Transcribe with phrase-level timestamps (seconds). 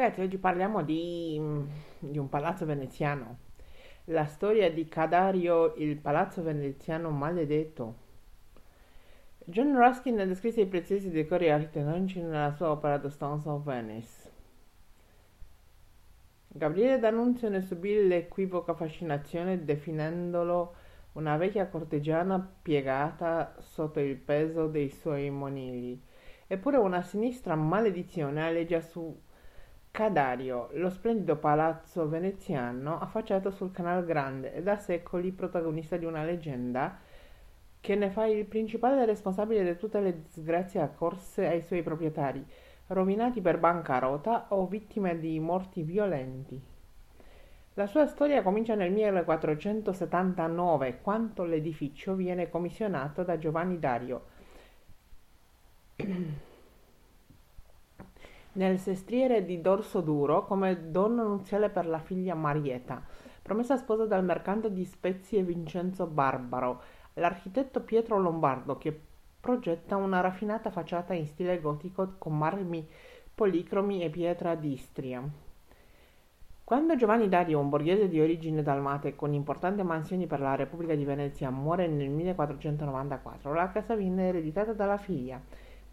[0.00, 1.38] ragazzi, oggi parliamo di,
[1.98, 3.36] di un palazzo veneziano.
[4.04, 8.08] La storia di Cadario, il palazzo veneziano maledetto.
[9.44, 14.30] John Ruskin descrisse i preziosi decori architettonici nella sua opera The Stones of Venice.
[16.48, 20.74] Gabriele D'Annunzio ne subì l'equivoca fascinazione definendolo
[21.12, 26.02] una vecchia cortigiana piegata sotto il peso dei suoi monili.
[26.46, 29.28] Eppure una sinistra maledizione aleggia su
[29.90, 36.24] Cadario, lo splendido palazzo veneziano affacciato sul Canal Grande e da secoli protagonista di una
[36.24, 36.98] leggenda
[37.80, 42.46] che ne fa il principale responsabile di tutte le disgrazie accorse ai suoi proprietari,
[42.88, 46.60] rovinati per bancarota o vittime di morti violenti.
[47.74, 54.22] La sua storia comincia nel 1479, quando l'edificio viene commissionato da Giovanni Dario
[58.52, 63.02] nel sestriere di Dorso Duro come donna nuziale per la figlia Marietta,
[63.42, 66.82] promessa sposa dal mercante di spezie Vincenzo Barbaro,
[67.14, 68.98] l'architetto Pietro Lombardo che
[69.40, 72.86] progetta una raffinata facciata in stile gotico con marmi
[73.34, 75.22] policromi e pietra d'Istria.
[76.62, 81.04] Quando Giovanni Dario, un borghese di origine dalmate con importanti mansioni per la Repubblica di
[81.04, 85.40] Venezia, muore nel 1494, la casa viene ereditata dalla figlia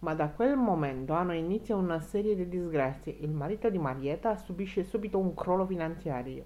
[0.07, 3.17] ma da quel momento hanno inizio una serie di disgrazie.
[3.19, 6.45] Il marito di Marietta subisce subito un crollo finanziario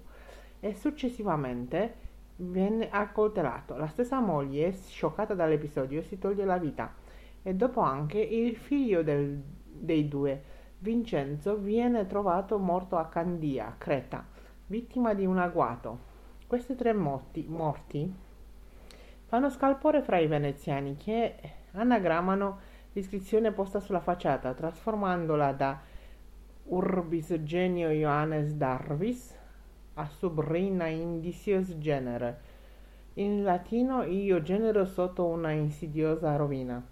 [0.58, 1.94] e successivamente
[2.34, 3.76] viene accoltellato.
[3.76, 6.92] La stessa moglie, scioccata dall'episodio, si toglie la vita
[7.40, 10.42] e dopo anche il figlio del, dei due,
[10.78, 14.26] Vincenzo, viene trovato morto a Candia, Creta,
[14.66, 16.10] vittima di un agguato.
[16.48, 18.12] Questi tre morti, morti
[19.26, 21.36] fanno scalpore fra i veneziani che
[21.74, 25.80] anagrammano l'iscrizione posta sulla facciata, trasformandola da
[26.64, 29.34] Urbis Genio Ioannes Darvis
[29.94, 32.40] a Subrina Indicius Genere,
[33.14, 36.91] in latino io genero sotto una insidiosa rovina.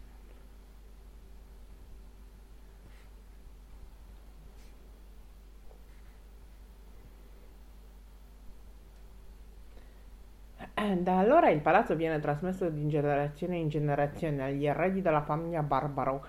[10.83, 15.63] Eh, da allora il palazzo viene trasmesso di generazione in generazione agli eredi della famiglia
[15.63, 16.25] Barbaro,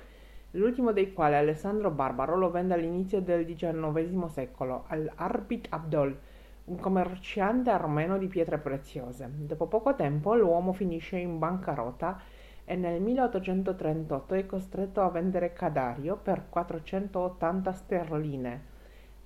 [0.51, 6.19] l'ultimo dei quali, Alessandro Barbaro, lo vende all'inizio del XIX secolo all'Arbit Abdol,
[6.65, 9.29] un commerciante armeno di pietre preziose.
[9.33, 12.19] Dopo poco tempo l'uomo finisce in bancarotta
[12.65, 18.63] e nel 1838 è costretto a vendere Cadario per 480 sterline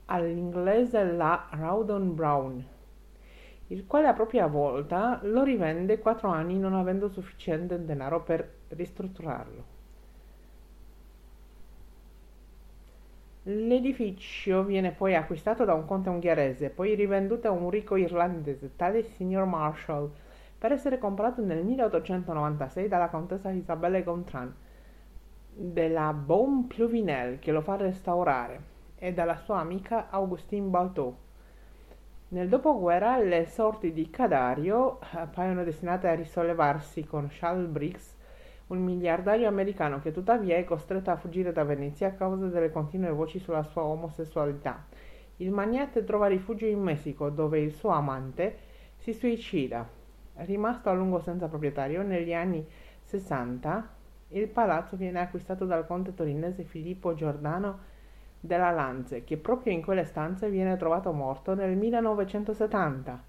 [0.05, 2.73] all'inglese la Rawdon Brown
[3.67, 9.73] il quale a propria volta lo rivende quattro anni non avendo sufficiente denaro per ristrutturarlo.
[13.47, 19.03] L'edificio viene poi acquistato da un conte ungherese, poi rivenduto a un ricco irlandese, tale
[19.03, 20.11] signor Marshall,
[20.57, 24.53] per essere comprato nel 1896 dalla contessa Isabelle Gontran
[25.57, 31.15] della Bon Pluvinel che lo fa restaurare e dalla sua amica Augustine Balteau.
[32.27, 38.15] Nel dopoguerra le sorti di Cadario appaiono destinate a risollevarsi con Charles Briggs,
[38.67, 43.11] un miliardario americano che tuttavia è costretto a fuggire da Venezia a causa delle continue
[43.11, 44.85] voci sulla sua omosessualità.
[45.37, 48.57] Il magnate trova rifugio in Messico, dove il suo amante
[48.95, 49.87] si suicida.
[50.37, 52.65] Rimasto a lungo senza proprietario, negli anni
[53.03, 53.89] 60
[54.29, 57.93] il palazzo viene acquistato dal conte torinese Filippo Giordano
[58.45, 63.23] della Lanze, che proprio in quelle stanze viene trovato morto nel 1970,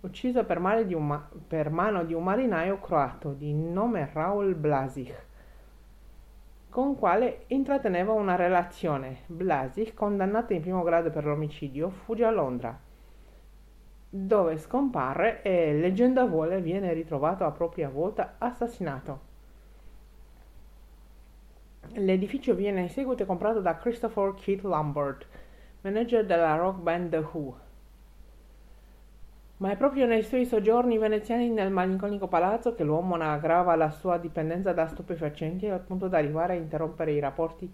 [0.00, 5.26] ucciso per, ma- per mano di un marinaio croato di nome Raul Blasic,
[6.68, 9.20] con quale intratteneva una relazione.
[9.26, 12.78] Blasic, condannato in primo grado per l'omicidio, fugge a Londra,
[14.08, 19.31] dove scomparre e, leggenda vuole, viene ritrovato a propria volta assassinato.
[21.94, 25.26] L'edificio viene in seguito comprato da Christopher Keith Lambert,
[25.82, 27.56] manager della rock band The Who.
[29.58, 34.16] Ma è proprio nei suoi soggiorni veneziani nel malinconico palazzo che l'uomo aggrava la sua
[34.16, 37.70] dipendenza da stupefacenti al punto da arrivare a interrompere i rapporti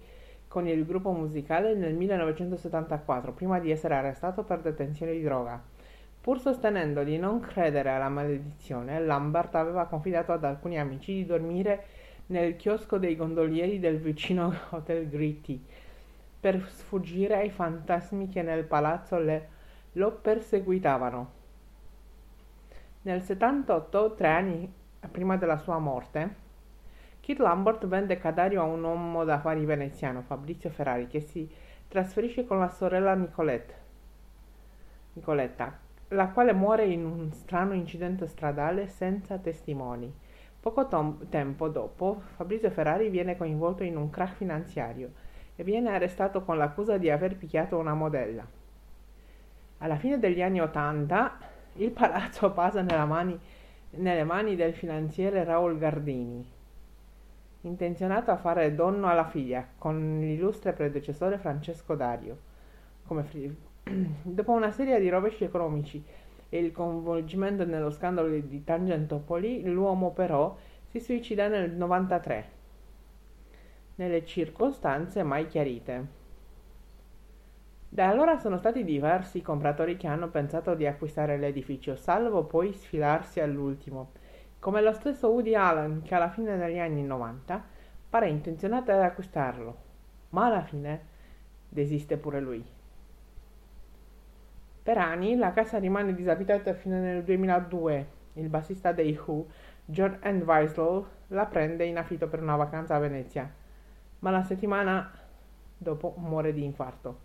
[0.49, 5.63] con il gruppo musicale nel 1974, prima di essere arrestato per detenzione di droga.
[6.21, 11.85] Pur sostenendo di non credere alla maledizione, Lambert aveva confidato ad alcuni amici di dormire
[12.29, 15.63] nel chiosco dei gondolieri del vicino Hotel Gritti
[16.41, 19.49] per sfuggire ai fantasmi che nel palazzo le,
[19.93, 21.37] lo perseguitavano.
[23.03, 24.73] Nel 78, tre anni
[25.11, 26.47] prima della sua morte,
[27.21, 31.49] Kit Lambert vende Cadario a un uomo d'affari veneziano, Fabrizio Ferrari, che si
[31.89, 33.75] trasferisce con la sorella Nicolette,
[35.15, 35.79] Nicoletta,
[36.09, 40.13] la quale muore in un strano incidente stradale senza testimoni.
[40.61, 45.13] Poco tom- tempo dopo, Fabrizio Ferrari viene coinvolto in un crack finanziario
[45.57, 48.47] e viene arrestato con l'accusa di aver picchiato una modella.
[49.79, 51.39] Alla fine degli anni Ottanta,
[51.75, 53.39] il palazzo passa mani,
[53.91, 56.45] nelle mani del finanziere Raul Gardini,
[57.63, 62.39] intenzionato a fare donno alla figlia con l'illustre predecessore Francesco Dario.
[63.25, 63.57] Fri-
[64.23, 66.05] Dopo una serie di rovesci economici
[66.49, 70.57] e il coinvolgimento nello scandalo di Tangentopoli, l'uomo però
[70.87, 72.51] si suicida nel 93,
[73.97, 76.17] nelle circostanze mai chiarite.
[77.91, 83.41] Da allora sono stati diversi compratori che hanno pensato di acquistare l'edificio, salvo poi sfilarsi
[83.41, 84.13] all'ultimo,
[84.59, 87.65] come lo stesso Woody Allen che alla fine degli anni 90
[88.11, 89.77] pare intenzionato ad acquistarlo,
[90.31, 91.01] ma alla fine
[91.69, 92.77] desiste pure lui.
[94.89, 98.07] Per anni la casa rimane disabitata fino nel 2002.
[98.37, 99.45] Il bassista dei Who,
[99.85, 103.53] John Entwistle, la prende in affitto per una vacanza a Venezia,
[104.21, 105.13] ma la settimana
[105.77, 107.19] dopo muore di infarto.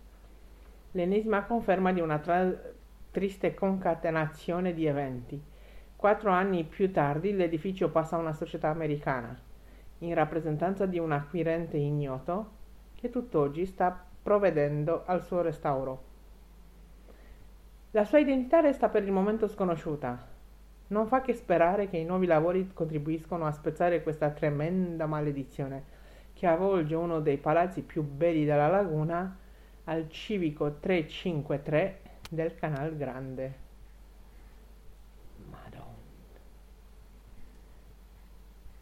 [0.92, 2.54] L'ennesima conferma di una tra-
[3.12, 5.42] triste concatenazione di eventi.
[5.96, 9.40] Quattro anni più tardi l'edificio passa a una società americana,
[10.00, 12.50] in rappresentanza di un acquirente ignoto
[12.94, 16.12] che tutt'oggi sta provvedendo al suo restauro.
[17.96, 20.28] La sua identità resta per il momento sconosciuta.
[20.88, 25.84] Non fa che sperare che i nuovi lavori contribuiscano a spezzare questa tremenda maledizione
[26.34, 29.38] che avvolge uno dei palazzi più belli della laguna
[29.84, 32.00] al civico 353
[32.32, 33.54] del Canal Grande.
[35.52, 35.84] Madonna.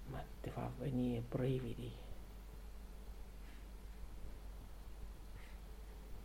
[0.08, 2.01] Ma ti fa venire brividi.